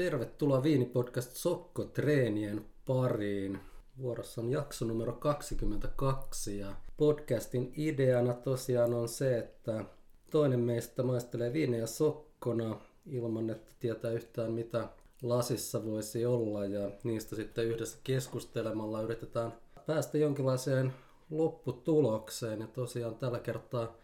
Tervetuloa 0.00 0.62
Viinipodcast 0.62 1.36
Sokko-treenien 1.36 2.64
pariin. 2.86 3.60
Vuorossa 3.98 4.40
on 4.40 4.50
jakso 4.50 4.84
numero 4.84 5.12
22 5.12 6.58
ja 6.58 6.74
podcastin 6.96 7.72
ideana 7.76 8.34
tosiaan 8.34 8.94
on 8.94 9.08
se, 9.08 9.38
että 9.38 9.84
toinen 10.30 10.60
meistä 10.60 11.02
maistelee 11.02 11.52
viinejä 11.52 11.86
sokkona 11.86 12.80
ilman, 13.06 13.50
että 13.50 13.72
tietää 13.80 14.10
yhtään 14.10 14.52
mitä 14.52 14.88
lasissa 15.22 15.84
voisi 15.84 16.26
olla 16.26 16.64
ja 16.64 16.90
niistä 17.04 17.36
sitten 17.36 17.66
yhdessä 17.66 17.98
keskustelemalla 18.04 19.02
yritetään 19.02 19.52
päästä 19.86 20.18
jonkinlaiseen 20.18 20.92
lopputulokseen. 21.30 22.60
Ja 22.60 22.66
tosiaan 22.66 23.14
tällä 23.14 23.38
kertaa 23.38 23.96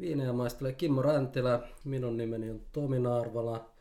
viinejä 0.00 0.32
maistelee 0.32 0.72
Kimmo 0.72 1.02
Räntilä, 1.02 1.60
minun 1.84 2.16
nimeni 2.16 2.50
on 2.50 2.60
Tomi 2.72 2.98
Naarvala. 2.98 3.77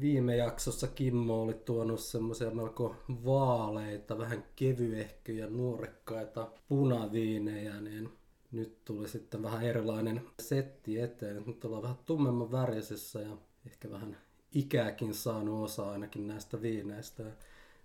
Viime 0.00 0.36
jaksossa 0.36 0.86
Kimmo 0.86 1.42
oli 1.42 1.54
tuonut 1.54 2.00
semmoisia 2.00 2.50
melko 2.50 2.96
vaaleita, 3.08 4.18
vähän 4.18 4.44
kevyehkyjä, 4.56 5.46
nuorekkaita 5.46 6.48
punaviinejä, 6.68 7.80
niin 7.80 8.12
nyt 8.52 8.84
tuli 8.84 9.08
sitten 9.08 9.42
vähän 9.42 9.62
erilainen 9.62 10.26
setti 10.42 11.00
eteen. 11.00 11.42
Nyt 11.46 11.64
ollaan 11.64 11.82
vähän 11.82 11.96
tummemman 12.06 12.52
värisessä 12.52 13.20
ja 13.20 13.36
ehkä 13.66 13.90
vähän 13.90 14.16
ikääkin 14.54 15.14
saanut 15.14 15.64
osa 15.64 15.90
ainakin 15.90 16.28
näistä 16.28 16.62
viineistä. 16.62 17.22
Ja 17.22 17.32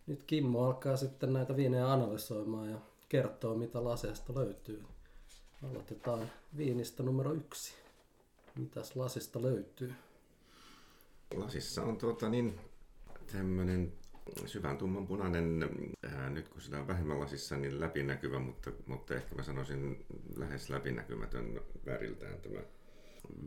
nyt 0.07 0.23
Kimmo 0.23 0.63
alkaa 0.65 0.97
sitten 0.97 1.33
näitä 1.33 1.55
viinejä 1.55 1.91
analysoimaan 1.91 2.69
ja 2.69 2.77
kertoo, 3.09 3.55
mitä 3.55 3.83
laseesta 3.83 4.35
löytyy. 4.35 4.83
Aloitetaan 5.71 6.31
viinistä 6.57 7.03
numero 7.03 7.33
yksi. 7.33 7.73
Mitäs 8.55 8.95
lasista 8.95 9.41
löytyy? 9.41 9.93
Lasissa 11.33 11.83
on 11.83 11.97
tuota 11.97 12.29
niin, 12.29 12.59
tämmöinen 13.31 13.93
syvän 14.45 14.77
tumman 14.77 15.07
punainen, 15.07 15.69
ää, 16.03 16.29
nyt 16.29 16.49
kun 16.49 16.61
sitä 16.61 16.79
on 16.79 16.87
vähemmän 16.87 17.19
lasissa, 17.19 17.57
niin 17.57 17.79
läpinäkyvä, 17.79 18.39
mutta, 18.39 18.71
mutta 18.85 19.15
ehkä 19.15 19.35
mä 19.35 19.43
sanoisin 19.43 20.05
lähes 20.35 20.69
läpinäkymätön 20.69 21.61
väriltään 21.85 22.41
tämä 22.41 22.59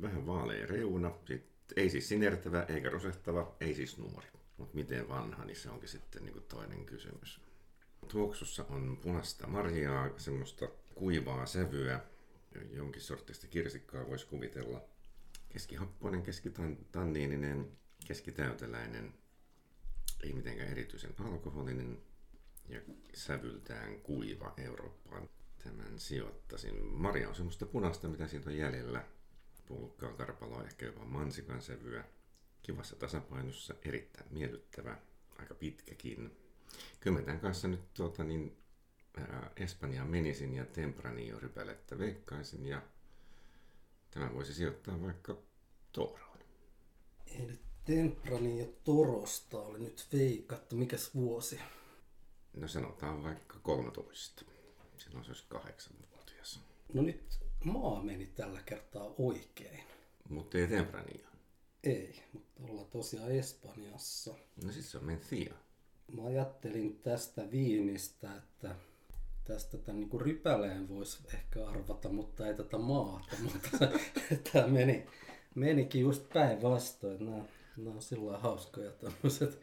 vähän 0.02 0.26
vaalea 0.26 0.66
reuna, 0.66 1.12
sit 1.26 1.54
ei 1.76 1.90
siis 1.90 2.08
sinertävä 2.08 2.62
eikä 2.62 2.90
rosehtava, 2.90 3.56
ei 3.60 3.74
siis 3.74 3.98
nuori. 3.98 4.26
Mutta 4.56 4.74
miten 4.74 5.08
vanha, 5.08 5.44
niin 5.44 5.56
se 5.56 5.70
onkin 5.70 5.88
sitten 5.88 6.24
niin 6.24 6.42
toinen 6.48 6.84
kysymys. 6.84 7.40
Tuoksussa 8.08 8.64
on 8.68 8.98
punaista 9.02 9.46
marjaa, 9.46 10.10
semmoista 10.16 10.68
kuivaa 10.94 11.46
sävyä, 11.46 12.00
jonkin 12.70 13.02
sortista 13.02 13.46
kirsikkaa 13.46 14.06
voisi 14.06 14.26
kuvitella. 14.26 14.80
Keskihappoinen, 15.54 16.22
keskitanniininen, 16.22 17.78
keskitäyteläinen, 18.06 19.14
ei 20.24 20.32
mitenkään 20.32 20.68
erityisen 20.68 21.14
alkoholinen 21.18 22.02
ja 22.68 22.80
sävyltään 23.14 24.00
kuiva 24.00 24.54
Eurooppaan. 24.56 25.28
Tämän 25.64 25.98
sijoittasin. 25.98 26.84
Marja 26.84 27.28
on 27.28 27.34
semmoista 27.34 27.66
punaista, 27.66 28.08
mitä 28.08 28.28
siitä 28.28 28.50
on 28.50 28.56
jäljellä. 28.56 29.04
Pulkkaa, 29.66 30.12
karpaloa, 30.12 30.64
ehkä 30.64 30.86
jopa 30.86 31.04
mansikan 31.04 31.62
sävyä. 31.62 32.04
Kivassa 32.62 32.96
tasapainossa, 32.96 33.74
erittäin 33.84 34.26
miellyttävä, 34.30 34.98
aika 35.38 35.54
pitkäkin. 35.54 36.36
Tämän 37.00 37.40
kanssa 37.40 37.68
nyt 37.68 37.94
tuota, 37.94 38.24
niin, 38.24 38.56
ää, 39.16 39.50
Espanjaan 39.56 40.10
menisin 40.10 40.54
ja 40.54 40.64
Tempranillo-rypälettä 40.64 41.98
veikkaisin 41.98 42.66
ja 42.66 42.82
tämä 44.14 44.34
voisi 44.34 44.54
sijoittaa 44.54 45.02
vaikka 45.02 45.36
Toroon. 45.92 46.38
Eli 47.26 47.58
Tempranillo 47.84 48.72
Torosta 48.84 49.58
oli 49.58 49.78
nyt 49.78 50.06
veikattu. 50.12 50.76
Mikäs 50.76 51.14
vuosi? 51.14 51.60
No 52.52 52.68
sanotaan 52.68 53.22
vaikka 53.22 53.58
13. 53.62 54.44
Silloin 54.98 55.24
se 55.24 55.30
olisi 55.30 55.44
kahdeksanvuotias. 55.48 56.60
No 56.92 57.02
nyt 57.02 57.40
maa 57.64 58.02
meni 58.02 58.26
tällä 58.26 58.62
kertaa 58.62 59.14
oikein. 59.18 59.84
Mutta 60.28 60.58
ei 60.58 60.66
Tempranillo. 60.66 61.28
Ei, 61.82 62.22
mutta 62.32 62.62
ollaan 62.62 62.90
tosiaan 62.90 63.30
Espanjassa. 63.30 64.34
No 64.64 64.72
siis 64.72 64.90
se 64.90 64.98
on 64.98 65.04
Mencia. 65.04 65.54
Mä 66.12 66.24
ajattelin 66.24 66.98
tästä 66.98 67.50
viinistä, 67.50 68.36
että 68.36 68.76
tästä 69.44 69.78
tämän 69.78 70.00
niin 70.00 70.20
rypäleen 70.20 70.88
voisi 70.88 71.18
ehkä 71.34 71.68
arvata, 71.68 72.08
mutta 72.08 72.46
ei 72.46 72.54
tätä 72.54 72.78
maata. 72.78 73.36
Mutta 73.42 73.68
tämä 74.52 74.66
meni, 74.66 75.06
menikin 75.54 76.00
just 76.00 76.28
päinvastoin. 76.32 77.24
Nämä, 77.24 77.44
nämä 77.76 77.96
on 77.96 78.02
sillä 78.02 78.38
hauskoja 78.38 78.90
tämmöiset 78.90 79.60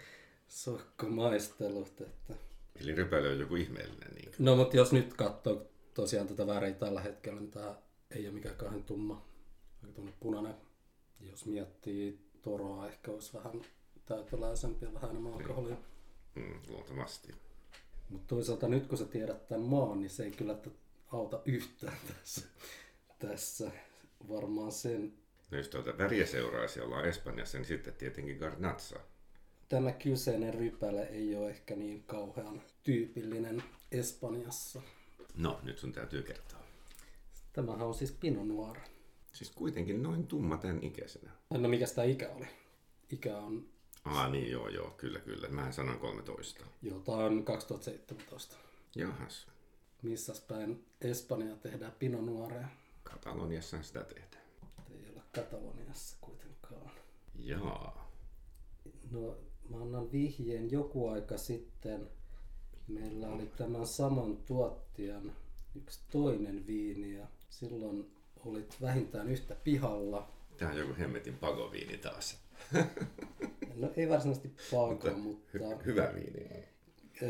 sokkomaistelut. 0.47 2.02
Että... 2.02 2.34
Eli 2.81 2.96
rypäle 2.96 3.30
on 3.30 3.40
joku 3.40 3.56
ihmeellinen. 3.56 4.14
Niin 4.16 4.31
No 4.40 4.56
mutta 4.56 4.78
jos 4.78 4.94
nyt 4.94 5.14
katsoo 5.14 5.68
tosiaan 5.94 6.28
tätä 6.28 6.48
väriä 6.48 6.74
tällä 6.74 7.02
hetkellä, 7.02 7.40
niin 7.40 7.52
tämä 7.52 7.75
ei 8.12 8.28
ole 8.28 8.34
mikään 8.34 8.56
kahden 8.56 8.84
tumma. 8.84 9.25
Aika 9.84 9.94
tuonne 9.96 10.13
punainen. 10.19 10.56
Jos 11.19 11.46
miettii 11.46 12.19
toroa, 12.42 12.88
ehkä 12.88 13.12
olisi 13.12 13.34
vähän 13.34 13.62
täyteläisempi 14.06 14.86
ja 14.86 14.94
vähän 14.94 15.09
enemmän 15.09 15.34
alkoholia. 15.34 15.78
mm, 16.36 16.62
luultavasti. 16.68 17.34
Mutta 18.12 18.28
toisaalta 18.28 18.68
nyt 18.68 18.88
kun 18.88 18.98
sä 18.98 19.06
tiedät 19.06 19.48
tämän 19.48 19.66
maan, 19.66 20.00
niin 20.00 20.10
se 20.10 20.24
ei 20.24 20.32
kyllä 20.32 20.58
auta 21.08 21.42
yhtään 21.46 21.98
tässä. 22.14 22.48
tässä. 23.20 23.72
Varmaan 24.30 24.72
sen. 24.72 25.14
No 25.52 25.58
jos 25.58 25.68
tuota 25.70 25.98
väriä 25.98 26.26
seuraisi 26.26 26.82
ollaan 26.82 27.06
Espanjassa, 27.06 27.58
niin 27.58 27.66
sitten 27.66 27.94
tietenkin 27.94 28.38
Garnatsa. 28.38 29.00
Tämä 29.70 29.92
kyseinen 29.92 30.54
rypäle 30.54 31.04
ei 31.04 31.36
ole 31.36 31.50
ehkä 31.50 31.76
niin 31.76 32.04
kauhean 32.04 32.62
tyypillinen 32.84 33.64
Espanjassa. 33.92 34.82
No, 35.36 35.60
nyt 35.64 35.80
sun 35.80 35.94
täytyy 35.94 36.24
kertoa. 36.24 36.60
Tämähän 37.54 37.82
on 37.82 37.94
siis 37.94 38.12
Pinot 38.12 38.48
Noir. 38.48 38.78
Siis 39.34 39.52
kuitenkin 39.52 40.04
noin 40.04 40.28
tumma 40.28 40.58
tämän 40.58 40.84
ikäisenä. 40.84 41.32
No 41.50 41.70
mikä 41.70 41.86
tämä 41.96 42.06
ikä 42.06 42.30
oli? 42.30 42.48
Ikä 43.12 43.38
on, 43.38 43.66
Ah 44.03 44.31
niin, 44.31 44.51
joo, 44.51 44.69
joo, 44.69 44.91
kyllä, 44.91 45.19
kyllä. 45.19 45.47
Mä 45.47 45.72
sanoin 45.72 46.00
13. 46.00 46.66
joo, 46.81 47.00
tää 47.00 47.16
on 47.16 47.44
2017. 47.45 48.56
Jahas, 48.95 49.47
Missäs 50.01 50.41
päin 50.41 50.85
Espanjaa 51.01 51.57
tehdään 51.57 51.91
Pinot 52.00 52.25
Noiria? 52.25 52.67
Kataloniassa 53.03 53.84
sitä 53.84 54.03
tehdään. 54.03 54.44
Ei 54.91 55.09
ole 55.13 55.22
Kataloniassa 55.35 56.17
kuitenkaan. 56.22 56.91
Jaa. 57.39 58.12
No, 59.12 59.38
mä 59.69 59.78
annan 59.78 60.12
vihjeen 60.12 60.72
joku 60.72 61.07
aika 61.09 61.38
sitten. 61.38 62.09
Meillä 62.88 63.28
oli 63.28 63.51
tämän 63.57 63.88
saman 63.88 64.38
tuottajan 64.38 65.31
yksi 65.75 66.00
toinen 66.12 66.68
viini 66.68 67.13
ja 67.13 67.28
silloin 67.50 68.12
olit 68.45 68.78
vähintään 68.81 69.29
yhtä 69.29 69.56
pihalla. 69.56 70.29
Tää 70.57 70.69
on 70.69 70.78
joku 70.78 70.94
hemmetin 71.00 71.38
pagoviini 71.38 71.97
taas. 71.97 72.38
No 73.76 73.90
ei 73.98 74.10
varsinaisesti 74.10 74.52
paako, 74.72 75.10
mutta 75.18 75.58
Hy- 75.58 75.86
hyvä 75.86 76.12
viini. 76.16 76.64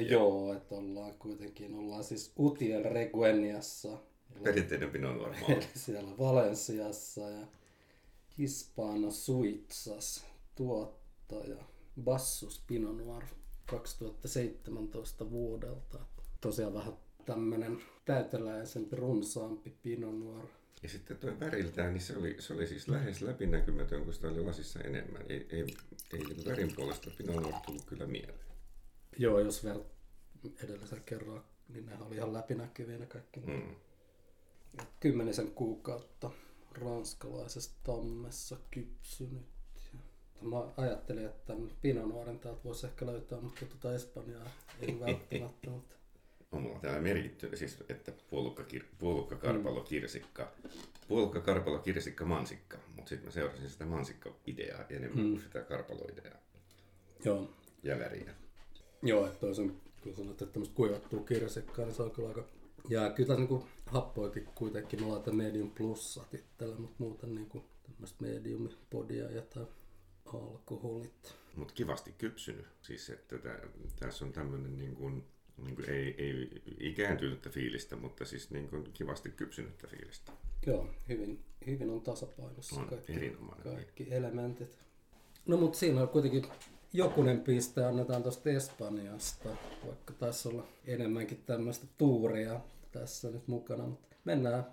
joo, 0.09 0.53
että 0.53 0.75
ollaan 0.75 1.13
kuitenkin, 1.13 1.75
ollaan 1.75 2.03
siis 2.03 2.33
Utiel 2.39 2.83
Regueniassa, 2.83 3.97
Perinteinen 4.43 4.89
Pinot 4.89 5.15
Noir 5.15 5.63
siellä 5.75 6.17
Valensiassa 6.17 7.21
ja 7.29 7.47
Hispano 8.37 9.11
Suitsas 9.11 10.25
tuottaja 10.55 11.55
Bassus 12.03 12.63
Pinot 12.67 12.97
Noir 12.97 13.23
2017 13.65 15.29
vuodelta. 15.31 15.99
Tosiaan 16.41 16.73
vähän 16.73 16.93
tämmönen 17.25 17.81
täyteläisempi, 18.05 18.95
runsaampi 18.95 19.69
Pinot 19.83 20.19
Noir. 20.19 20.45
Ja 20.83 20.89
sitten 20.89 21.17
tuo 21.17 21.39
väriltään, 21.39 21.93
niin 21.93 22.01
se 22.01 22.17
oli, 22.17 22.35
se 22.39 22.53
oli 22.53 22.67
siis 22.67 22.87
lähes 22.87 23.21
läpinäkymätön, 23.21 24.03
kun 24.03 24.13
sitä 24.13 24.27
oli 24.27 24.43
lasissa 24.43 24.79
enemmän. 24.79 25.21
Ei, 25.29 25.47
ei, 25.49 25.65
ei 26.13 26.19
niin 26.19 26.45
värin 26.45 26.75
puolesta 26.75 27.11
Pinot 27.17 27.61
tullut 27.65 27.85
kyllä 27.85 28.07
mieleen. 28.07 28.39
Joo, 29.17 29.39
jos 29.39 29.63
ver 29.63 29.79
edellisen 30.63 31.03
kerran, 31.05 31.43
niin 31.69 31.85
nehän 31.85 32.03
oli 32.03 32.15
ihan 32.15 32.33
läpinäkyviä 32.33 32.97
ne 32.97 33.05
kaikki. 33.05 33.39
Mm. 33.39 33.75
Kymmenisen 34.99 35.51
kuukautta 35.51 36.31
ranskalaisessa 36.71 37.71
tammessa 37.83 38.57
kypsynyt. 38.71 39.45
Ja 40.41 40.47
Mä 40.47 40.57
ajattelin, 40.77 41.25
että 41.25 41.53
tämän 41.53 41.71
Pinot 41.81 42.09
Noirin 42.09 42.39
täältä 42.39 42.63
voisi 42.63 42.87
ehkä 42.87 43.05
löytää, 43.05 43.41
mutta 43.41 43.65
tuota 43.65 43.95
Espanjaa 43.95 44.49
ei 44.79 44.99
välttämättä. 45.05 45.69
Mutta 45.69 45.95
On 46.51 46.61
mulla 46.61 46.79
täällä 46.79 47.01
merkitty, 47.01 47.57
siis, 47.57 47.77
että 47.89 48.11
puolukka, 48.29 48.63
kir, 48.63 48.83
puolukka 48.99 49.35
karpalo, 49.35 49.81
kirsikka, 49.81 50.51
puolukka, 51.07 51.41
karpalo, 51.41 51.79
kirsikka, 51.79 52.25
mansikka. 52.25 52.77
Mutta 52.95 53.09
sitten 53.09 53.27
mä 53.27 53.31
seurasin 53.31 53.69
sitä 53.69 53.85
mansikka-ideaa 53.85 54.85
enemmän 54.89 55.25
mm. 55.25 55.31
kuin 55.31 55.41
sitä 55.41 55.61
karpalo-ideaa 55.61 56.41
joo, 57.25 57.49
ja 57.83 57.99
väriä. 57.99 58.35
joo 59.03 59.27
että 59.27 59.39
toisen, 59.39 59.81
kun 60.03 60.15
sanoit, 60.15 60.41
että 60.41 60.53
tämmöistä 60.53 60.75
kuivattua 60.75 61.23
kirsikkaa, 61.23 61.85
niin 61.85 61.95
se 61.95 62.03
on 62.03 62.11
kyllä 62.11 62.29
aika... 62.29 62.43
Ja 62.89 63.09
kyllä 63.09 63.27
tässä 63.27 63.39
niinku 63.39 63.67
happoikin 63.85 64.45
kuitenkin, 64.55 65.03
mä 65.03 65.09
laitan 65.09 65.35
medium 65.35 65.71
plussat 65.71 66.33
itselle, 66.33 66.75
mutta 66.75 66.95
muuten 66.97 67.35
niinku 67.35 67.65
tämmöistä 67.83 68.23
medium 68.23 68.69
podia 68.89 69.31
ja 69.31 69.41
tai 69.41 69.65
alkoholit. 70.25 71.35
mutta 71.55 71.73
kivasti 71.73 72.11
kypsynyt. 72.17 72.65
Siis 72.81 73.09
että 73.09 73.37
tä, 73.37 73.59
tässä 73.99 74.25
on 74.25 74.33
tämmöinen 74.33 74.77
niin 74.77 74.95
kuin, 74.95 75.23
niin 75.57 75.75
kuin 75.75 75.89
ei, 75.89 76.15
ei 76.17 76.61
ikääntynyttä 76.79 77.49
fiilistä, 77.49 77.95
mutta 77.95 78.25
siis 78.25 78.51
niin 78.51 78.67
kuin 78.67 78.91
kivasti 78.93 79.29
kypsynyttä 79.29 79.87
fiilistä. 79.87 80.31
Joo, 80.65 80.89
hyvin, 81.09 81.43
hyvin 81.67 81.89
on 81.89 82.01
tasapainossa 82.01 82.81
On 82.81 82.87
kaikki, 82.87 83.37
kaikki 83.63 84.07
elementit. 84.13 84.79
No 85.45 85.57
mutta 85.57 85.79
siinä 85.79 86.01
on 86.01 86.09
kuitenkin 86.09 86.45
jokunen 86.93 87.41
piste 87.41 87.85
annetaan 87.85 88.23
tuosta 88.23 88.49
Espanjasta, 88.49 89.49
vaikka 89.87 90.13
taisi 90.13 90.47
olla 90.47 90.67
enemmänkin 90.85 91.43
tämmöistä 91.45 91.87
tuuria 91.97 92.61
tässä 92.91 93.31
nyt 93.31 93.47
mukana. 93.47 93.85
Mutta 93.85 94.15
mennään 94.25 94.65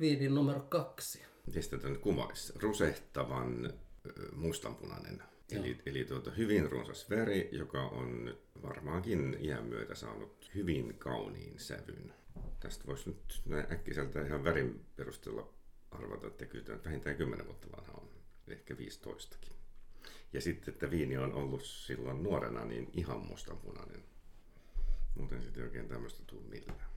viinin 0.00 0.34
numero 0.34 0.60
kaksi. 0.60 1.22
Miten 1.46 1.90
nyt 1.90 2.00
kumarissa? 2.00 2.54
Rusehtavan 2.62 3.72
ö, 4.06 4.12
Eli, 5.52 5.78
eli 5.86 6.04
tuota, 6.04 6.30
hyvin 6.30 6.70
runsas 6.70 7.10
veri, 7.10 7.48
joka 7.52 7.82
on 7.82 8.24
nyt 8.24 8.42
varmaankin 8.62 9.36
iän 9.40 9.64
myötä 9.64 9.94
saanut 9.94 10.50
hyvin 10.54 10.98
kauniin 10.98 11.58
sävyn. 11.58 12.14
Tästä 12.60 12.86
voisi 12.86 13.10
nyt 13.10 13.42
näin 13.46 13.72
äkkiseltä 13.72 14.26
ihan 14.26 14.44
värin 14.44 14.86
perusteella 14.96 15.54
arvata, 15.90 16.26
että 16.26 16.46
kyllä 16.46 16.64
tämä 16.64 16.84
vähintään 16.84 17.16
10 17.16 17.46
vuotta 17.46 17.68
vanha 17.76 17.92
on, 17.92 18.08
ehkä 18.48 18.74
15kin. 18.74 19.52
Ja 20.32 20.40
sitten, 20.40 20.74
että 20.74 20.90
viini 20.90 21.16
on 21.18 21.32
ollut 21.32 21.64
silloin 21.64 22.22
nuorena 22.22 22.64
niin 22.64 22.90
ihan 22.92 23.20
mustanpunainen. 23.20 24.04
Muuten 25.14 25.42
sitten 25.42 25.62
ei 25.62 25.66
oikein 25.66 25.88
tämmöistä 25.88 26.22
tule 26.26 26.42
millään. 26.42 26.90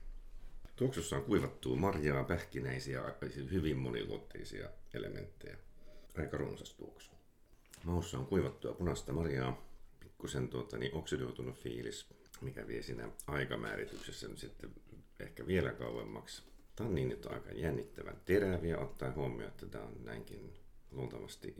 Tuoksussa 0.76 1.16
on 1.16 1.24
kuivattua 1.24 1.76
marjaa, 1.76 2.24
pähkinäisiä, 2.24 3.02
hyvin 3.50 3.76
moniluotteisia 3.76 4.68
elementtejä. 4.94 5.56
Aika 6.18 6.36
runsas 6.36 6.74
tuoksu. 6.74 7.10
Maussa 7.84 8.18
on 8.18 8.26
kuivattua 8.26 8.72
punaista 8.72 9.12
marjaa, 9.12 9.68
pikkusen 10.00 10.48
tuota, 10.48 10.78
niin 10.78 10.94
oksidoitunut 10.94 11.56
fiilis, 11.56 12.06
mikä 12.40 12.66
vie 12.66 12.82
siinä 12.82 13.08
aikamäärityksessä 13.26 14.28
nyt 14.28 14.38
sitten 14.38 14.70
ehkä 15.20 15.46
vielä 15.46 15.72
kauemmaksi. 15.72 16.42
Tanniinit 16.76 17.26
on 17.26 17.34
aika 17.34 17.50
jännittävän 17.52 18.20
teräviä, 18.24 18.78
ottaen 18.78 19.14
huomioon, 19.14 19.52
että 19.52 19.66
tämä 19.66 19.84
on 19.84 20.04
näinkin 20.04 20.52
luultavasti 20.90 21.54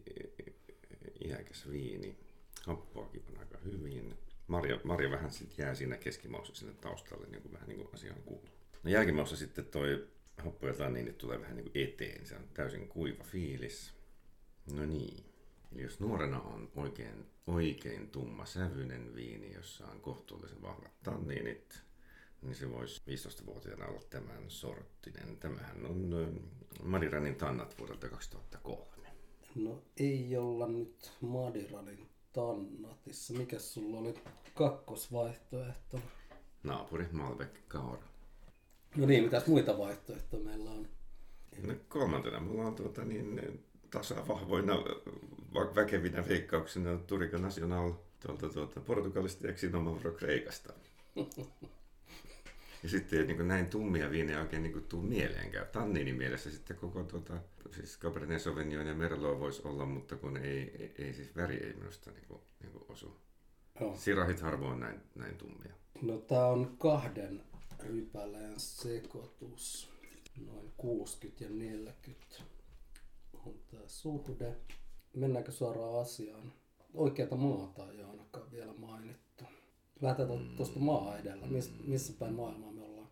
iäkäs 1.24 1.70
viini. 1.70 2.16
Happoakin 2.66 3.24
on 3.28 3.38
aika 3.38 3.58
hyvin. 3.58 4.18
Marja, 4.46 4.80
Marja 4.84 5.10
vähän 5.10 5.30
sitten 5.30 5.64
jää 5.64 5.74
siinä 5.74 5.96
keskimaussa 5.96 6.54
sinne 6.54 6.74
taustalle, 6.74 7.26
niin 7.26 7.42
kuin 7.42 7.52
vähän 7.52 7.68
niin 7.68 7.78
kuin 7.78 7.94
asiaan 7.94 8.22
kuuluu. 8.22 8.48
No 8.82 8.90
jälkimaussa 8.90 9.36
sitten 9.36 9.64
toi 9.64 10.08
happo 10.38 10.66
ja 10.66 10.74
tanniinit 10.74 11.18
tulee 11.18 11.40
vähän 11.40 11.56
niin 11.56 11.70
kuin 11.72 11.84
eteen. 11.84 12.26
Se 12.26 12.36
on 12.36 12.48
täysin 12.54 12.88
kuiva 12.88 13.24
fiilis. 13.24 13.94
No 14.72 14.86
niin. 14.86 15.33
Eli 15.74 15.82
jos 15.82 16.00
nuorena 16.00 16.40
on 16.40 16.70
oikein, 16.76 17.26
oikein 17.46 18.10
tumma 18.10 18.46
sävyinen 18.46 19.14
viini, 19.14 19.52
jossa 19.54 19.86
on 19.86 20.00
kohtuullisen 20.00 20.62
vahvat 20.62 21.02
tanniinit, 21.02 21.82
niin 22.42 22.54
se 22.54 22.70
voisi 22.70 23.02
15-vuotiaana 23.06 23.86
olla 23.86 24.02
tämän 24.10 24.44
sorttinen. 24.50 25.36
Tämähän 25.36 25.86
on 25.86 26.40
Madiranin 26.82 27.34
tannat 27.34 27.78
vuodelta 27.78 28.08
2003. 28.08 29.08
No 29.54 29.82
ei 29.96 30.36
olla 30.36 30.68
nyt 30.68 31.12
Madiranin 31.20 32.08
Tannatissa. 32.32 33.34
Mikä 33.34 33.58
sulla 33.58 33.98
oli 33.98 34.14
kakkosvaihtoehto? 34.54 36.00
Naapuri 36.62 37.06
Malbec 37.12 37.50
Kaur. 37.68 37.98
No 38.96 39.06
niin, 39.06 39.24
mitäs 39.24 39.46
muita 39.46 39.78
vaihtoehtoja 39.78 40.44
meillä 40.44 40.70
on? 40.70 40.88
No, 41.62 41.74
kolmantena 41.88 42.40
mulla 42.40 42.66
on 42.66 42.74
tuota, 42.74 43.04
niin, 43.04 43.64
tasa 43.94 44.28
vahvoina 44.28 44.74
va- 45.54 45.74
väkevinä 45.74 46.28
veikkauksina 46.28 46.98
Turika 46.98 47.38
National 47.38 47.92
tuolta, 48.26 48.48
tuolta 48.48 48.80
Portugalista 48.80 49.46
ja 49.46 49.52
Xinomavro 49.52 50.12
Kreikasta. 50.12 50.72
Ja 52.82 52.88
sitten 52.88 53.26
niin 53.26 53.36
kuin 53.36 53.48
näin 53.48 53.66
tummia 53.66 54.10
viinejä 54.10 54.40
oikein 54.40 54.62
niin 54.62 54.72
kuin 54.72 54.84
tuu 54.84 55.02
mieleenkään. 55.02 55.66
Tanniinin 55.72 56.16
mielessä 56.16 56.50
sitten 56.50 56.76
koko 56.76 57.02
tuota, 57.02 57.34
siis 57.74 57.98
Cabernet 57.98 58.42
Sauvignon 58.42 58.86
ja 58.86 58.94
Merlot 58.94 59.40
voisi 59.40 59.62
olla, 59.64 59.86
mutta 59.86 60.16
kun 60.16 60.36
ei, 60.36 60.76
ei, 60.78 60.94
ei 60.98 61.14
siis 61.14 61.36
väri 61.36 61.56
ei 61.56 61.74
minusta 61.74 62.10
niin 62.10 62.24
kuin, 62.28 62.40
niin 62.60 62.72
kuin 62.72 62.84
osu. 62.88 63.16
Joo. 63.80 63.96
Sirahit 63.96 64.40
harvoin 64.40 64.80
näin, 64.80 65.00
näin 65.14 65.36
tummia. 65.36 65.72
No 66.02 66.18
tää 66.18 66.46
on 66.46 66.76
kahden 66.78 67.42
rypäleen 67.78 68.60
sekoitus. 68.60 69.90
Noin 70.46 70.72
60 70.76 71.44
ja 71.44 71.50
40 71.50 72.53
on 73.46 73.54
tää 73.70 73.86
suhde. 73.86 74.56
Mennäänkö 75.14 75.52
suoraan 75.52 76.00
asiaan? 76.00 76.52
Oikeata 76.94 77.36
maata 77.36 77.92
ei 77.92 78.02
ainakaan 78.02 78.50
vielä 78.50 78.72
mainittu. 78.72 79.44
Lähdetään 80.00 80.56
tuosta 80.56 80.80
maa 80.80 81.18
edellä. 81.18 81.46
Mis, 81.46 81.72
missä 81.84 82.12
päin 82.18 82.34
maailmaa 82.34 82.72
me 82.72 82.82
ollaan? 82.82 83.08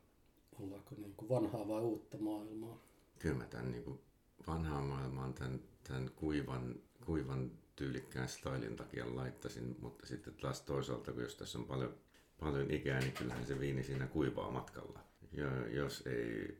Ollaanko 0.60 0.94
niin 0.96 1.14
kuin 1.16 1.28
vanhaa 1.28 1.68
vai 1.68 1.82
uutta 1.82 2.18
maailmaa? 2.18 2.82
Kyllä 3.18 3.36
mä 3.36 3.44
tämän 3.44 3.70
niin 3.70 3.84
kuin 3.84 4.00
vanhaan 4.46 4.84
maailmaan 4.84 5.34
tämän, 5.34 5.60
tämän 5.88 6.10
kuivan, 6.16 6.74
kuivan 7.06 7.50
tyylikkään 7.76 8.28
stylin 8.28 8.76
takia 8.76 9.16
laittaisin, 9.16 9.76
mutta 9.80 10.06
sitten 10.06 10.34
taas 10.34 10.60
toisaalta, 10.60 11.12
kun 11.12 11.22
jos 11.22 11.36
tässä 11.36 11.58
on 11.58 11.64
paljon, 11.64 11.94
paljon 12.40 12.70
ikää, 12.70 13.00
niin 13.00 13.12
kyllähän 13.12 13.46
se 13.46 13.60
viini 13.60 13.84
siinä 13.84 14.06
kuivaa 14.06 14.50
matkalla. 14.50 14.98
Ja 15.32 15.68
jos 15.68 16.06
ei 16.06 16.58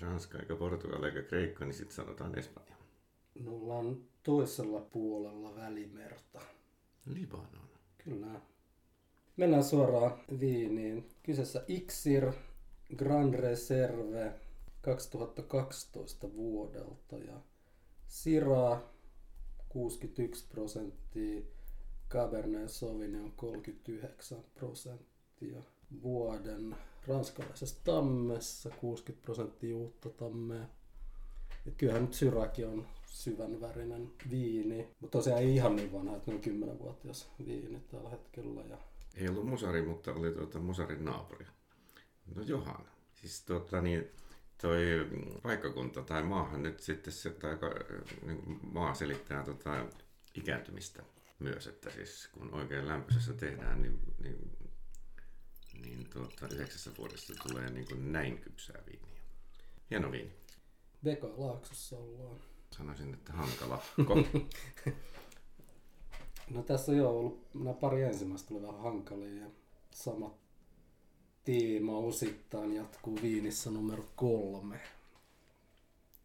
Ranska 0.00 0.38
eikä 0.38 0.56
Portugal 0.56 1.02
eikä 1.02 1.22
Kreikka, 1.22 1.64
niin 1.64 1.74
sitten 1.74 1.96
sanotaan 1.96 2.38
Espanja. 2.38 2.76
No 3.34 3.56
ollaan 3.56 3.96
toisella 4.22 4.80
puolella 4.80 5.56
välimerta. 5.56 6.40
Libanon. 7.06 7.68
Kyllä. 8.04 8.40
Mennään 9.36 9.64
suoraan 9.64 10.12
viiniin. 10.40 11.08
Kyseessä 11.22 11.64
Ixir 11.68 12.32
Grand 12.96 13.34
Reserve 13.34 14.32
2012 14.80 16.34
vuodelta 16.34 17.16
ja 17.16 17.40
Syrah 18.06 18.82
61 19.68 20.46
prosenttia, 20.48 21.42
Cabernet 22.08 22.70
Sauvignon 22.70 23.32
39 23.36 24.38
prosenttia. 24.54 25.62
Vuoden 26.02 26.76
ranskalaisessa 27.08 27.84
tammessa 27.84 28.70
60 28.70 29.24
prosenttia 29.24 29.76
uutta 29.76 30.10
tammea. 30.10 30.64
Et 31.66 31.74
kyllähän 31.76 32.02
nyt 32.02 32.14
Syrakin 32.14 32.66
on 32.66 32.86
syvän 33.10 33.60
värinen 33.60 34.12
viini, 34.30 34.88
mutta 35.00 35.18
tosiaan 35.18 35.42
ei 35.42 35.54
ihan 35.54 35.76
niin 35.76 35.92
vanha, 35.92 36.16
että 36.16 36.30
ne 36.30 36.36
on 36.36 36.74
10-vuotias 36.74 37.30
viini 37.46 37.80
tällä 37.80 38.10
hetkellä. 38.10 38.62
Ja 38.62 38.78
Ei 39.14 39.28
ollut 39.28 39.46
Musari, 39.46 39.82
mutta 39.82 40.12
oli 40.12 40.32
tuota 40.32 40.58
Musarin 40.58 41.04
naapuri. 41.04 41.46
No 42.34 42.42
Johan. 42.42 42.88
Siis 43.14 43.44
tuota 43.44 43.80
niin, 43.80 44.10
toi 44.62 44.76
paikkakunta 45.42 46.02
tai 46.02 46.22
maahan 46.22 46.62
nyt 46.62 46.80
sitten 46.80 47.12
se, 47.12 47.30
tai 47.30 47.58
niin 48.26 48.60
maa 48.62 48.94
selittää 48.94 49.44
tota 49.44 49.86
ikääntymistä 50.34 51.02
myös, 51.38 51.66
että 51.66 51.90
siis 51.90 52.28
kun 52.32 52.54
oikein 52.54 52.88
lämpöisessä 52.88 53.32
tehdään, 53.32 53.82
niin, 53.82 54.00
niin, 54.22 54.52
niin 55.82 56.06
tuota, 56.12 56.48
yhdeksässä 56.52 56.90
vuodessa 56.98 57.34
tulee 57.48 57.70
niin 57.70 57.88
kuin 57.88 58.12
näin 58.12 58.38
kypsää 58.38 58.82
viiniä. 58.86 59.20
Hieno 59.90 60.12
viini. 60.12 60.32
Veka 61.04 61.28
Laaksossa 61.36 61.96
ollaan. 61.96 62.49
Sanoisin, 62.70 63.14
että 63.14 63.32
hankala. 63.32 63.82
No 66.50 66.62
tässä 66.62 66.92
on 66.92 66.98
jo 66.98 67.10
ollut, 67.10 67.54
nämä 67.54 67.74
pari 67.74 68.02
ensimmäistä 68.02 68.54
oli 68.54 68.62
vähän 68.62 68.80
hankalia 68.80 69.42
ja 69.42 69.50
sama 69.90 70.34
tiima 71.44 71.98
osittain 71.98 72.76
jatkuu 72.76 73.18
viinissä 73.22 73.70
numero 73.70 74.04
kolme. 74.16 74.80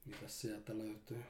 Mitä 0.06 0.28
sieltä 0.28 0.78
löytyy? 0.78 1.24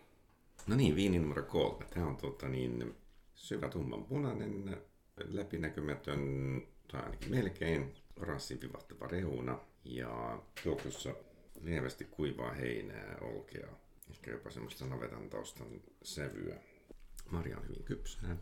No 0.68 0.76
niin, 0.76 0.96
viini 0.96 1.20
numero 1.20 1.44
kolme. 1.44 1.86
Tämä 1.86 2.08
on 2.08 2.18
tuota 2.18 2.50
niin, 2.50 2.96
syvä 3.36 3.70
tumman 3.70 4.04
punainen, 4.04 4.78
läpinäkymätön, 5.18 6.22
tai 6.92 7.02
ainakin 7.02 7.32
melkein, 7.32 7.94
oranssin 8.22 8.62
vivahtava 8.62 9.08
reuna. 9.08 9.60
Ja 9.86 10.42
tuoksussa 10.64 11.16
lievästi 11.62 12.06
kuivaa 12.06 12.52
heinää, 12.52 13.18
olkea, 13.22 13.68
ehkä 14.10 14.32
jopa 14.32 14.52
semmoista 14.52 14.86
navetan 14.86 15.30
taustan 15.30 15.82
sävyä. 16.04 16.60
Marja 17.32 17.58
on 17.58 17.64
hyvin 17.64 17.84
kypsää. 17.84 18.38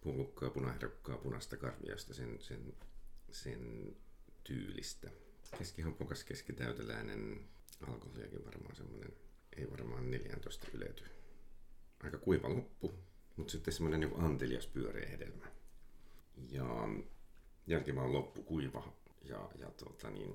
Pullukkaa, 0.00 0.50
punaherukkaa, 0.50 1.18
punaista 1.18 1.56
karviasta, 1.56 2.14
sen, 2.14 2.40
sen, 2.40 2.74
sen 3.30 3.96
tyylistä. 4.44 5.10
Keskihampukas, 5.58 6.24
keskitäyteläinen, 6.24 7.48
alkoholiakin 7.88 8.44
varmaan 8.44 8.76
semmoinen, 8.76 9.12
ei 9.56 9.70
varmaan 9.70 10.10
14 10.10 10.66
ylety. 10.72 11.04
Aika 12.02 12.18
kuiva 12.18 12.48
loppu, 12.48 12.94
mutta 13.36 13.50
sitten 13.50 13.74
semmoinen 13.74 14.00
niin 14.00 14.20
antelias 14.20 14.66
pyöreä 14.66 15.08
hedelmä. 15.08 15.46
Ja 16.48 16.88
jälkimaan 17.66 18.12
loppu 18.12 18.42
kuiva 18.42 18.92
ja, 19.22 19.50
ja 19.58 19.70
tuota 19.70 20.10
niin, 20.10 20.34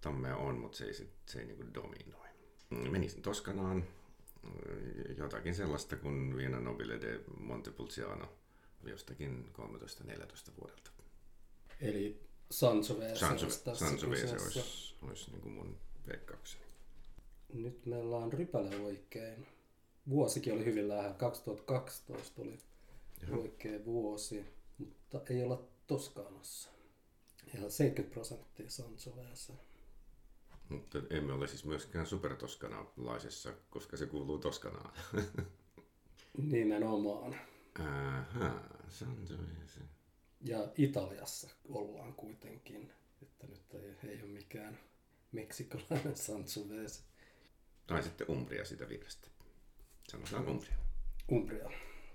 tammea 0.00 0.36
on, 0.36 0.58
mutta 0.58 0.78
se 0.78 0.84
ei, 0.84 0.94
sit, 0.94 1.12
se 1.26 1.40
ei 1.40 1.46
niin 1.46 1.74
dominoi. 1.74 2.27
Menisin 2.70 3.22
Toskanaan, 3.22 3.84
jotakin 5.16 5.54
sellaista 5.54 5.96
kuin 5.96 6.36
Viena 6.36 6.60
Nobile 6.60 7.00
de 7.00 7.20
Montepulciano 7.38 8.28
jostakin 8.84 9.50
13-14 9.52 10.52
vuodelta. 10.60 10.90
Eli 11.80 12.20
Sangiovese 12.50 13.64
tässä 13.64 13.86
Sangiovese 13.86 14.22
kyseessä. 14.22 14.60
olisi, 14.60 14.94
olisi 15.02 15.30
niin 15.30 15.40
kuin 15.40 15.52
mun 15.52 15.76
veikkaukseni. 16.08 16.64
Nyt 17.52 17.86
meillä 17.86 18.16
on 18.16 18.32
rypäle 18.32 18.76
oikein. 18.76 19.46
Vuosikin 20.08 20.52
oli 20.52 20.64
hyvin 20.64 20.88
lähellä. 20.88 21.14
2012 21.14 22.42
oli 22.42 22.58
Jaha. 23.22 23.36
oikea 23.36 23.84
vuosi, 23.84 24.44
mutta 24.78 25.20
ei 25.30 25.42
olla 25.42 25.62
Toskanassa. 25.86 26.70
Ja 27.54 27.70
70 27.70 28.14
prosenttia 28.14 28.70
Sangiovese. 28.70 29.52
Mutta 30.68 30.98
emme 31.10 31.32
ole 31.32 31.48
siis 31.48 31.64
myöskään 31.64 32.06
supertoskanalaisessa, 32.06 33.52
koska 33.70 33.96
se 33.96 34.06
kuuluu 34.06 34.38
Toskanaan. 34.38 34.92
Nimenomaan. 36.52 37.36
Aha, 37.78 38.60
Sangiovese. 38.88 39.80
Ja 40.40 40.68
Italiassa 40.76 41.48
ollaan 41.68 42.14
kuitenkin. 42.14 42.92
Että 43.22 43.46
nyt 43.46 43.74
ei, 43.74 44.10
ei 44.10 44.22
ole 44.22 44.30
mikään 44.30 44.78
meksikolainen 45.32 46.16
Sangiovese. 46.26 47.02
Tai 47.86 48.02
sitten 48.02 48.30
Umbria 48.30 48.64
siitä 48.64 48.88
vierestä. 48.88 49.28
Sanotaan 50.10 50.48
Umbria. 50.48 50.76
Umbria. 51.32 51.70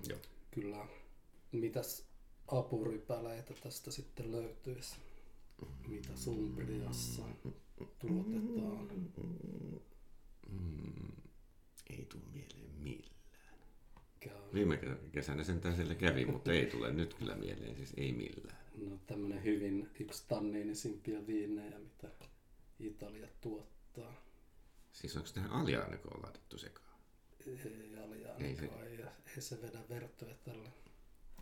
Joo. 0.07 0.19
Kyllä. 0.51 0.87
Mitäs 1.51 2.05
apurypäleitä 2.47 3.53
tästä 3.53 3.91
sitten 3.91 4.31
löytyisi? 4.31 4.95
Mitä 5.87 6.09
Umbriassa 6.27 7.23
tuotetaan? 7.99 8.89
Mm, 10.49 11.11
ei 11.89 12.05
tule 12.05 12.23
mieleen 12.33 12.71
millään. 12.79 13.13
Viime 14.53 14.77
kesä- 14.77 14.97
kesänä 15.11 15.43
sentään 15.43 15.75
siellä 15.75 15.95
kävi, 15.95 16.25
mutta 16.25 16.53
ei 16.53 16.65
tule 16.65 16.91
nyt 16.91 17.13
kyllä 17.13 17.35
mieleen, 17.35 17.75
siis 17.75 17.93
ei 17.97 18.11
millään. 18.13 18.57
no, 18.77 18.97
tämmönen 19.05 19.43
hyvin 19.43 19.89
yksi 19.99 20.23
tanniinisimpia 20.27 21.27
viinejä, 21.27 21.79
mitä 21.79 22.07
Italia 22.79 23.27
tuottaa. 23.41 24.23
Siis 24.91 25.17
onko 25.17 25.29
tähän 25.33 25.51
Alianeko 25.51 26.09
laitettu 26.23 26.57
sekaan? 26.57 26.99
Ei 27.47 27.57
Ei 28.39 28.55
se- 28.55 28.65
ei, 28.65 28.99
ei 29.35 29.41
se 29.41 29.61
vedä 29.61 29.79
vertoja 29.89 30.35
tällä. 30.43 30.69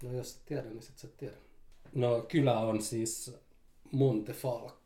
No 0.03 0.11
jos 0.13 0.35
et 0.35 0.45
tiedä, 0.45 0.63
niin 0.69 0.83
sit 0.83 0.97
sä 0.97 1.07
et 1.07 1.17
tiedä. 1.17 1.37
No 1.95 2.21
kylä 2.21 2.59
on 2.59 2.81
siis 2.81 3.35
Montefalco. 3.91 4.80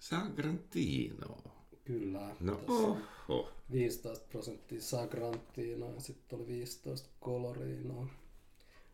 Sagrantino. 0.00 1.38
Kyllä. 1.84 2.36
No 2.40 2.60
oho. 2.68 3.48
15 3.72 4.26
prosenttia 4.28 4.80
Sagrantinoa 4.80 5.94
ja 5.94 6.00
sitten 6.00 6.38
oli 6.38 6.46
15 6.46 7.08
Colorinoa. 7.22 8.06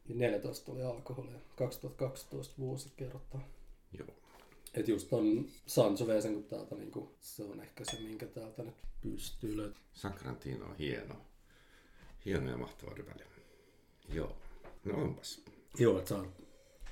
Ja 0.09 0.15
14 0.15 0.73
oli 0.73 0.83
alkoholia. 0.83 1.39
2012 1.57 2.55
vuosikerta. 2.59 3.39
Joo. 3.99 4.09
Et 4.75 4.89
just 4.89 5.13
on 5.13 5.49
Sangiovesen, 5.67 6.35
kun 6.35 6.45
täältä 6.45 6.75
niinku, 6.75 7.15
se 7.21 7.45
on 7.45 7.61
ehkä 7.61 7.85
se, 7.85 8.01
minkä 8.01 8.27
täältä 8.27 8.63
nyt 8.63 8.75
pystyy 9.01 9.57
löytämään. 9.57 9.91
Sagrantino 9.93 10.67
on 10.67 10.77
hieno. 10.77 11.15
Hieno 12.25 12.51
ja 12.51 12.57
mahtava 12.57 12.95
rypäli. 12.95 13.25
Joo. 14.09 14.37
No 14.85 15.03
onpas. 15.03 15.41
Joo, 15.79 15.99
että 15.99 16.09
saa 16.09 16.27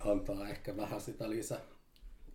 antaa 0.00 0.48
ehkä 0.48 0.76
vähän 0.76 1.00
sitä 1.00 1.30
lisä, 1.30 1.60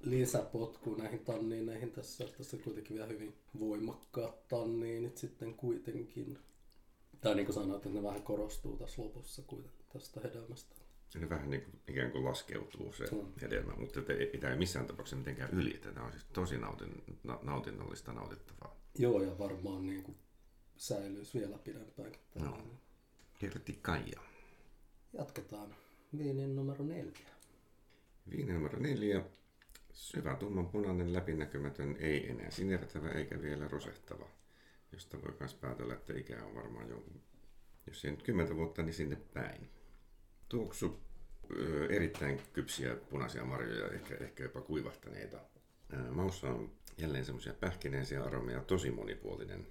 lisäpotkua 0.02 0.98
näihin 0.98 1.20
tanniineihin 1.20 1.92
tässä. 1.92 2.26
Tässä 2.38 2.58
on 2.58 2.64
kuitenkin 2.64 2.96
vielä 2.96 3.08
hyvin 3.08 3.34
voimakkaat 3.60 4.48
tanniinit 4.48 5.18
sitten 5.18 5.54
kuitenkin. 5.54 6.40
Tai 7.22 7.36
niin 7.36 7.46
kuin 7.46 7.54
sanoit, 7.54 7.86
että 7.86 8.00
ne 8.00 8.04
vähän 8.04 8.22
korostuu 8.24 8.78
tässä 8.78 9.02
lopussa 9.02 9.42
kuitenkin 9.42 9.86
tästä 9.94 10.20
hedelmästä. 10.24 10.76
Se 11.10 11.30
vähän 11.30 11.50
niin 11.50 11.62
kuin, 11.62 11.80
ikään 11.88 12.12
kuin 12.12 12.26
laskeutuu 12.26 12.94
se 12.94 13.04
Mm. 13.12 13.34
hedelmä, 13.42 13.74
mutta 13.76 14.00
ei, 14.14 14.38
tämä 14.40 14.54
ei 14.54 14.60
missään 14.60 14.86
tapauksessa 14.86 15.16
mitenkään 15.16 15.50
yli. 15.54 15.74
Tämä 15.84 16.06
on 16.06 16.12
siis 16.12 16.26
tosi 16.34 16.58
nautin, 16.58 17.04
na, 17.24 17.40
nautinnollista 17.42 18.14
nautittavaa. 18.14 18.76
Joo, 18.98 19.24
ja 19.24 19.40
varmaan 19.40 19.88
niin 19.88 20.04
kuin 20.04 20.18
säilyisi 20.78 21.40
vielä 21.40 21.58
pidempäänkin. 21.58 22.22
No. 22.36 22.58
Kirjoitti 23.40 23.80
Kaija. 23.82 24.22
Jatketaan. 25.14 25.76
Viinin 26.18 26.56
numero 26.56 26.86
neljä. 26.86 27.30
Viini 28.32 28.54
numero 28.54 28.80
neljä. 28.80 29.24
Syvä 30.00 30.36
tummanpunainen 30.36 31.14
läpinäkymätön, 31.14 31.96
ei 32.00 32.30
enää 32.30 32.52
sinertävä 32.52 33.10
eikä 33.10 33.42
vielä 33.42 33.68
rosehtava. 33.68 34.28
Josta 34.92 35.22
voi 35.22 35.34
myös 35.40 35.54
päätellä, 35.54 35.94
että 35.94 36.14
ikä 36.14 36.46
on 36.46 36.56
varmaan 36.56 36.90
jo, 36.90 37.04
jos 37.88 38.06
ei 38.06 38.12
nyt 38.12 38.24
10 38.24 38.56
vuotta, 38.56 38.84
niin 38.84 38.94
sinne 38.94 39.18
päin. 39.34 39.70
Tuoksu 40.50 41.00
erittäin 41.90 42.42
kypsiä 42.54 42.96
punaisia 42.96 43.46
marjoja, 43.46 43.88
ehkä, 43.88 44.16
ehkä 44.16 44.44
jopa 44.44 44.62
kuivahtaneita. 44.62 45.38
Maussa 46.12 46.50
on 46.50 46.72
jälleen 46.98 47.26
semmoisia 47.26 47.54
pähkinäisiä 47.54 48.24
aromeja, 48.24 48.64
tosi 48.64 48.92
monipuolinen. 48.92 49.68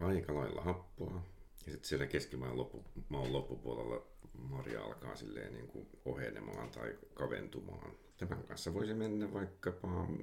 Aika 0.00 0.34
lailla 0.34 0.62
happoa. 0.62 1.22
Ja 1.66 1.72
sitten 1.72 1.88
siellä 1.88 2.06
keskimaan 2.06 2.56
loppu, 2.56 2.84
maun 3.08 3.32
loppupuolella 3.32 4.06
marja 4.32 4.84
alkaa 4.84 5.16
silleen 5.16 5.52
niin 5.52 5.68
kuin 5.68 5.88
ohenemaan 6.04 6.70
tai 6.70 6.98
kaventumaan. 7.14 8.03
Tämän 8.16 8.44
kanssa 8.44 8.74
voisi 8.74 8.94
mennä 8.94 9.32
vaikkapa 9.32 10.06
mm, 10.06 10.18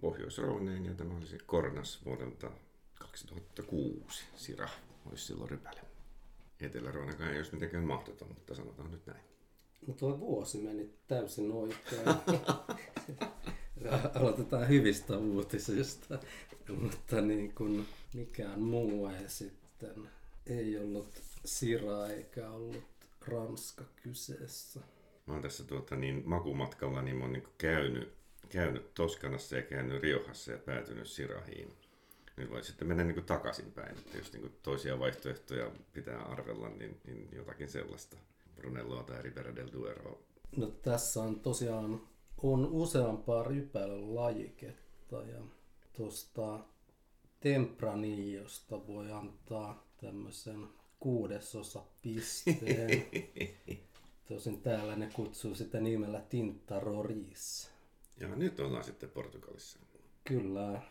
Pohjois-Rooneen 0.00 0.84
ja 0.84 0.94
tämä 0.94 1.16
olisi 1.16 1.38
Kornas 1.46 2.04
vuodelta 2.04 2.50
2006. 2.98 4.24
Sira 4.36 4.68
olisi 5.06 5.26
silloin 5.26 5.50
rypäle. 5.50 5.80
Etelä-Roonakaan 6.60 7.30
ei 7.30 7.36
olisi 7.36 7.54
mitenkään 7.54 7.84
mahdoton, 7.84 8.28
mutta 8.28 8.54
sanotaan 8.54 8.90
nyt 8.90 9.06
näin. 9.06 9.20
No 9.86 9.94
tuo 9.94 10.20
vuosi 10.20 10.58
meni 10.58 10.90
täysin 11.08 11.52
oikein. 11.52 12.02
Aloitetaan 14.14 14.68
hyvistä 14.68 15.18
uutisista, 15.18 16.18
mutta 16.80 17.20
niin 17.20 17.54
kuin 17.54 17.86
mikään 18.14 18.60
muu 18.60 19.06
ei 19.06 19.28
sitten, 19.28 20.08
ei 20.46 20.78
ollut 20.78 21.22
Sira 21.44 22.06
eikä 22.06 22.50
ollut 22.50 22.84
Ranska 23.26 23.84
kyseessä. 24.02 24.80
Mä 25.26 25.32
oon 25.32 25.42
tässä 25.42 25.64
tuota, 25.64 25.96
niin, 25.96 26.22
makumatkalla 26.26 27.02
niin 27.02 27.16
mä 27.16 27.24
oon 27.24 27.32
niin 27.32 27.48
käynyt, 27.58 28.12
käynyt 28.48 28.94
Toskanassa 28.94 29.56
ja 29.56 29.62
käynyt 29.62 30.02
Riohassa 30.02 30.52
ja 30.52 30.58
päätynyt 30.58 31.08
Sirahiin. 31.08 31.72
Nyt 32.36 32.50
voi 32.50 32.64
sitten 32.64 32.88
mennä 32.88 33.04
niin 33.04 33.24
takaisinpäin, 33.24 33.98
että 33.98 34.18
jos 34.18 34.32
niin 34.32 34.56
toisia 34.62 34.98
vaihtoehtoja 34.98 35.70
pitää 35.92 36.22
arvella, 36.22 36.68
niin, 36.68 37.00
niin 37.06 37.28
jotakin 37.32 37.68
sellaista. 37.68 38.16
Brunelloa 38.56 39.02
tai 39.02 39.22
Ribera 39.22 39.56
del 39.56 39.68
Duero. 39.72 40.22
No 40.56 40.66
tässä 40.66 41.20
on 41.20 41.40
tosiaan 41.40 42.00
on 42.42 42.66
useampaa 42.66 43.42
rypälälajiketta 43.44 45.16
ja 45.16 45.42
tuosta 45.92 46.58
Tempranillosta 47.40 48.86
voi 48.86 49.12
antaa 49.12 49.86
tämmöisen 49.96 50.68
kuudesosa 51.00 51.82
pisteen. 52.02 53.06
Tosin 54.28 54.60
täällä 54.62 54.96
ne 54.96 55.10
kutsuu 55.14 55.54
sitä 55.54 55.80
nimellä 55.80 56.20
Tinta 56.20 56.80
Roriz. 56.80 57.68
Ja 58.20 58.28
nyt 58.36 58.60
ollaan 58.60 58.84
sitten 58.84 59.10
Portugalissa. 59.10 59.78
Kyllä, 60.24 60.82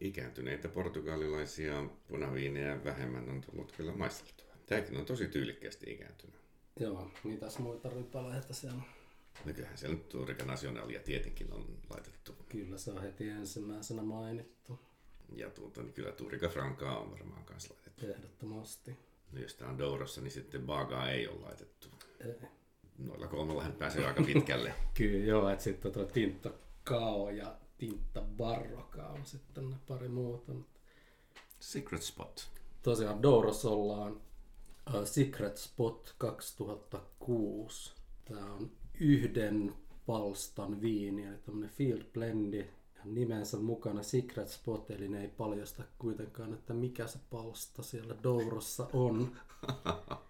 Ikääntyneitä 0.00 0.68
portugalilaisia 0.68 1.84
punaviinejä 2.08 2.84
vähemmän 2.84 3.28
on 3.28 3.40
tullut 3.40 3.72
kyllä 3.72 3.92
maisteltua. 3.92 4.46
Tämäkin 4.66 4.96
on 4.96 5.04
tosi 5.06 5.28
tyylikkäästi 5.28 5.92
ikääntynyt. 5.92 6.36
joo, 6.80 7.10
mitäs 7.24 7.58
muita 7.58 7.88
rypäleitä 7.90 8.54
siellä 8.54 8.76
on? 8.76 8.82
Nykyään 9.44 9.78
siellä 9.78 9.96
nyt 9.96 10.08
Turika 10.08 10.44
Nationalia 10.44 11.00
tietenkin 11.00 11.52
on 11.52 11.78
laitettu. 11.90 12.32
Kyllä 12.48 12.78
se 12.78 12.90
on 12.90 13.02
heti 13.02 13.28
ensimmäisenä 13.28 14.02
mainittu, 14.02 14.78
Ja 15.34 15.50
tuota, 15.50 15.82
niin 15.82 15.92
kyllä 15.92 16.12
Turika 16.12 16.48
Frankaa 16.48 16.98
on 16.98 17.10
varmaan 17.10 17.44
kanssa 17.44 17.74
laitettu. 17.74 18.06
ehdottomasti. 18.06 18.96
No, 19.32 19.40
jos 19.40 19.54
tämä 19.54 19.70
on 19.70 19.78
Dourossa, 19.78 20.20
niin 20.20 20.30
sitten 20.30 20.66
Bagaa 20.66 21.10
ei 21.10 21.28
ole 21.28 21.40
laitettu. 21.40 21.88
Noilla 22.98 23.26
kolmella 23.26 23.62
hän 23.62 23.72
pääsee 23.72 24.06
aika 24.06 24.22
pitkälle. 24.22 24.74
Kyllä 24.94 25.26
joo, 25.26 25.48
että 25.48 25.64
sitten 25.64 25.92
tuo 25.92 26.04
Tinta 26.04 26.50
Kao 26.84 27.30
ja 27.30 27.56
Tinta 27.78 28.22
Barroka 28.36 29.06
on 29.06 29.24
sitten 29.24 29.70
ne 29.70 29.76
pari 29.86 30.08
muuta. 30.08 30.52
Mutta 30.52 30.80
Secret 31.60 32.02
Spot. 32.02 32.48
tosiaan 32.82 33.22
Douros 33.22 33.64
ollaan 33.64 34.12
uh, 34.94 35.04
Secret 35.04 35.56
Spot 35.56 36.14
2006. 36.18 37.92
Tämä 38.24 38.54
on 38.54 38.70
yhden 39.00 39.74
palstan 40.06 40.80
viini, 40.80 41.24
eli 41.24 41.38
tämmöinen 41.38 41.70
Field 41.70 42.04
Blendi. 42.12 42.66
Ja 42.94 43.04
nimensä 43.04 43.56
mukana 43.56 44.02
Secret 44.02 44.48
Spot, 44.48 44.90
eli 44.90 45.08
ne 45.08 45.20
ei 45.20 45.28
paljasta 45.28 45.82
kuitenkaan, 45.98 46.54
että 46.54 46.74
mikä 46.74 47.06
se 47.06 47.18
palsta 47.30 47.82
siellä 47.82 48.14
Dourossa 48.22 48.88
on. 48.92 49.36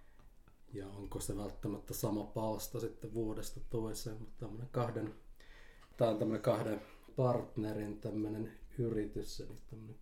Ja 0.72 0.88
onko 0.88 1.20
se 1.20 1.36
välttämättä 1.36 1.94
sama 1.94 2.24
palsta 2.24 2.80
sitten 2.80 3.14
vuodesta 3.14 3.60
toiseen, 3.70 4.16
mutta 4.20 4.38
tämmöinen 4.38 4.68
kahden, 4.72 5.14
tämä 5.96 6.10
on 6.10 6.18
tämmöinen 6.18 6.42
kahden 6.42 6.80
partnerin 7.16 8.00
tämmöinen 8.00 8.52
yritys, 8.78 9.40
eli 9.40 9.58
tämmöinen 9.70 9.96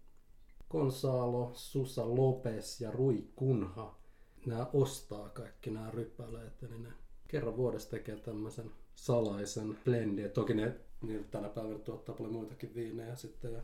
Gonzalo, 0.70 1.50
Susa 1.54 2.14
Lopez 2.14 2.80
ja 2.80 2.90
Rui 2.90 3.28
Kunha, 3.36 3.98
nämä 4.46 4.66
ostaa 4.72 5.28
kaikki 5.28 5.70
nämä 5.70 5.90
rypäleet, 5.90 6.62
eli 6.62 6.78
ne 6.78 6.92
kerran 7.28 7.56
vuodessa 7.56 7.90
tekee 7.90 8.16
tämmöisen 8.16 8.70
salaisen 8.94 9.78
blendin. 9.84 10.30
Toki 10.30 10.54
ne, 10.54 10.76
ne 11.02 11.24
tänä 11.30 11.48
päivänä 11.48 11.78
tuottaa 11.78 12.14
paljon 12.14 12.34
muitakin 12.34 12.74
viinejä 12.74 13.16
sitten 13.16 13.52
ja 13.52 13.62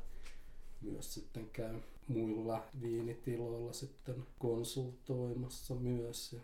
myös 0.81 1.15
sitten 1.15 1.51
käy 1.51 1.75
muilla 2.09 2.65
viinitiloilla 2.83 3.73
sitten 3.73 4.27
konsultoimassa 4.39 5.75
myös. 5.75 6.33
Ja, 6.33 6.41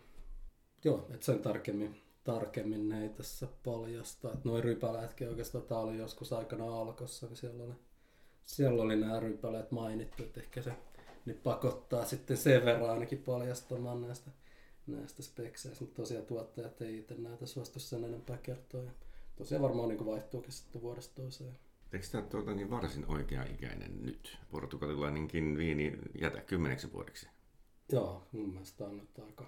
joo, 0.83 1.07
että 1.13 1.25
sen 1.25 1.39
tarkemmin, 1.39 2.01
tarkemmin 2.23 2.89
ne 2.89 3.03
ei 3.03 3.09
tässä 3.09 3.47
paljasta. 3.63 4.33
Että 4.33 4.49
noin 4.49 4.63
rypälätkin 4.63 5.29
oikeastaan, 5.29 5.63
tämä 5.63 5.81
oli 5.81 5.97
joskus 5.97 6.33
aikana 6.33 6.75
alkossa, 6.75 7.27
niin 7.27 7.37
siellä 7.37 7.63
oli, 7.63 7.73
siellä 8.45 8.83
oli 8.83 8.95
nämä 8.95 9.19
rypäleet 9.19 9.71
mainittu, 9.71 10.23
että 10.23 10.39
ehkä 10.39 10.61
se 10.61 10.73
ne 11.25 11.33
pakottaa 11.33 12.05
sitten 12.05 12.37
sen 12.37 12.65
verran 12.65 12.89
ainakin 12.89 13.23
paljastamaan 13.23 14.01
näistä, 14.01 14.31
näistä 14.87 15.23
spekseistä, 15.23 15.83
mutta 15.83 16.01
tosiaan 16.01 16.25
tuottajat 16.25 16.81
ei 16.81 16.97
itse 16.97 17.15
näitä 17.15 17.45
suostu 17.45 17.79
sen 17.79 18.03
enempää 18.03 18.37
kertoa. 18.37 18.83
Ja 18.83 18.91
tosiaan 19.35 19.61
varmaan 19.61 19.89
niin 19.89 20.05
vaihtuukin 20.05 20.51
sitten 20.51 20.81
vuodesta 20.81 21.15
toiseen. 21.15 21.57
Eikö 21.93 22.07
tämä 22.11 22.23
tuota, 22.23 22.53
niin 22.53 22.69
varsin 22.69 23.05
oikea-ikäinen 23.07 24.05
nyt? 24.05 24.37
Portugalilainenkin 24.51 25.57
viini 25.57 25.97
jätä 26.21 26.41
kymmeneksi 26.41 26.93
vuodeksi. 26.93 27.27
Joo, 27.91 28.27
mun 28.31 28.49
mielestä 28.49 28.85
on 28.85 28.97
nyt 28.97 29.19
aika, 29.19 29.45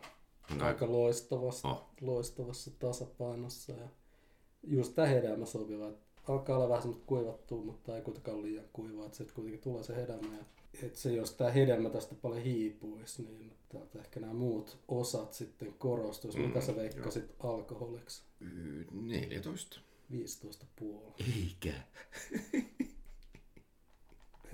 no, 0.58 0.66
aika 0.66 0.92
loistavassa, 0.92 1.68
oh. 1.68 1.86
loistavassa 2.02 2.72
tasapainossa. 2.80 3.72
Ja 3.72 3.88
just 4.64 4.96
tämä 4.96 5.08
hedelmä 5.08 5.46
sopiva. 5.46 5.90
Että 5.90 6.12
alkaa 6.28 6.58
olla 6.58 6.70
vähän 6.70 6.82
semmoista 6.82 7.08
kuivattua, 7.08 7.64
mutta 7.64 7.96
ei 7.96 8.02
kuitenkaan 8.02 8.42
liian 8.42 8.66
kuivaa. 8.74 9.06
Että 9.06 9.18
sitten 9.18 9.36
kuitenkin 9.36 9.62
tulee 9.62 9.84
se 9.84 9.96
hedelmä. 9.96 10.36
Ja 10.36 10.46
että 10.84 11.00
se, 11.00 11.14
jos 11.14 11.34
tämä 11.34 11.52
hedelmä 11.52 11.90
tästä 11.90 12.16
paljon 12.16 12.44
hiipuisi, 12.44 13.22
niin 13.24 13.54
täältä 13.70 14.00
ehkä 14.00 14.20
nämä 14.20 14.34
muut 14.34 14.78
osat 14.88 15.34
sitten 15.34 15.74
korostuisi. 15.74 16.38
Mm, 16.38 16.46
Mitä 16.46 16.62
sä 16.62 16.76
veikkasit 16.76 17.36
joo. 17.44 17.54
alkoholiksi? 17.54 18.24
14. 18.92 19.80
15 20.12 20.66
puoli. 20.76 21.14
Eikä. 21.20 21.74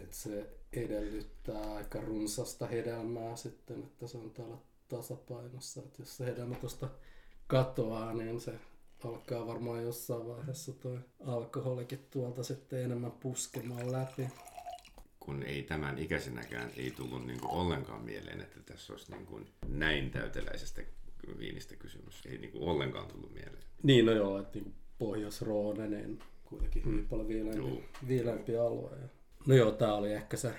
Et 0.03 0.13
se 0.13 0.49
edellyttää 0.73 1.73
aika 1.73 2.01
runsasta 2.01 2.67
hedelmää 2.67 3.35
sitten, 3.35 3.83
että 3.83 4.07
se 4.07 4.17
on 4.17 4.31
täällä 4.31 4.57
tasapainossa. 4.87 5.81
Et 5.81 5.99
jos 5.99 6.17
se 6.17 6.25
hedelmä 6.25 6.55
tuosta 6.55 6.89
katoaa, 7.47 8.13
niin 8.13 8.41
se 8.41 8.53
alkaa 9.03 9.47
varmaan 9.47 9.83
jossain 9.83 10.27
vaiheessa 10.27 10.73
tuo 10.73 10.99
alkoholikin 11.25 12.07
tuolta 12.11 12.43
sitten 12.43 12.83
enemmän 12.83 13.11
puskemaan 13.11 13.91
läpi. 13.91 14.27
Kun 15.19 15.43
ei 15.43 15.63
tämän 15.63 15.97
ikäisenäkään 15.97 16.71
ei 16.77 16.91
tullut 16.91 17.25
niin 17.25 17.39
kuin 17.39 17.51
ollenkaan 17.51 18.01
mieleen, 18.01 18.41
että 18.41 18.59
tässä 18.59 18.93
olisi 18.93 19.11
niin 19.11 19.25
kuin 19.25 19.47
näin 19.67 20.11
täyteläisestä 20.11 20.81
viinistä 21.37 21.75
kysymys. 21.75 22.25
Ei 22.25 22.37
niin 22.37 22.51
kuin 22.51 22.63
ollenkaan 22.63 23.07
tullut 23.07 23.33
mieleen. 23.33 23.63
Niin, 23.83 24.05
no 24.05 24.11
joo, 24.11 24.39
että 24.39 24.59
niin 24.59 24.73
pohjois 24.97 25.41
niin 25.89 26.19
kuitenkin 26.45 26.85
hyvin 26.85 26.99
mm. 26.99 27.07
paljon 27.07 27.27
viileämpi, 27.27 27.83
viileämpi 28.07 28.57
alue. 28.57 28.91
Ja... 28.91 29.07
No 29.47 29.55
joo, 29.55 29.71
tää 29.71 29.93
oli 29.93 30.13
ehkä 30.13 30.37
se, 30.37 30.53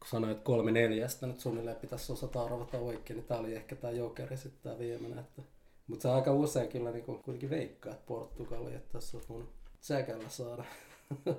kun 0.00 0.08
sanoit 0.08 0.40
kolme 0.40 0.70
neljästä 0.70 1.26
nyt 1.26 1.40
suunnilleen 1.40 1.76
pitäisi 1.76 2.12
osata 2.12 2.42
arvata 2.42 2.78
oikein, 2.78 3.16
niin 3.16 3.26
tää 3.26 3.38
oli 3.38 3.54
ehkä 3.54 3.76
tää 3.76 3.90
jokeri 3.90 4.36
sitten 4.36 4.62
tää 4.62 4.78
viimeinen. 4.78 5.18
Että... 5.18 5.42
Mutta 5.86 6.02
se 6.02 6.08
aika 6.08 6.32
usein 6.32 6.68
kyllä 6.68 6.90
niin 6.90 7.04
kuitenkin 7.04 7.50
veikkaa, 7.50 7.92
että 7.92 8.06
Portugali, 8.06 8.74
että 8.74 8.92
tässä 8.92 9.16
olisi 9.16 9.32
mun 9.32 9.48
tsäkällä 9.80 10.28
saada, 10.28 10.64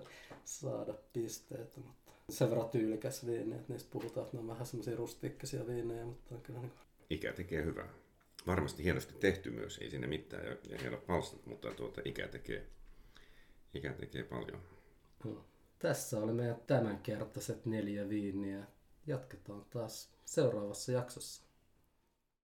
saada 0.45 0.93
pisteet. 1.13 1.77
Mutta 1.77 2.11
sen 2.29 2.49
verran 2.49 2.69
tyylikäs 2.69 3.25
viini, 3.25 3.55
että 3.55 3.73
niistä 3.73 3.89
puhutaan, 3.91 4.25
että 4.25 4.37
ne 4.37 4.41
on 4.41 4.47
vähän 4.47 4.65
semmoisia 4.65 4.95
rustiikkisia 4.95 5.67
viinejä, 5.67 6.05
mutta 6.05 6.35
on 6.35 6.41
kyllä 6.41 6.59
niin 6.59 6.71
kuin... 6.71 6.81
Ikä 7.09 7.33
tekee 7.33 7.63
hyvää 7.65 7.89
varmasti 8.47 8.83
hienosti 8.83 9.13
tehty 9.13 9.51
myös, 9.51 9.77
ei 9.77 9.89
sinne 9.89 10.07
mitään 10.07 10.45
ja, 10.45 10.57
ja 10.69 10.77
hienot 10.77 11.07
palstat, 11.07 11.45
mutta 11.45 11.71
tuota, 11.71 12.01
ikä, 12.05 12.27
tekee, 12.27 12.67
ikä 13.73 13.93
tekee 13.93 14.23
paljon. 14.23 14.61
No, 15.23 15.45
tässä 15.79 16.19
oli 16.19 16.33
meidän 16.33 16.61
tämänkertaiset 16.67 17.65
neljä 17.65 18.09
viiniä. 18.09 18.67
Jatketaan 19.07 19.65
taas 19.69 20.09
seuraavassa 20.25 20.91
jaksossa. 20.91 21.48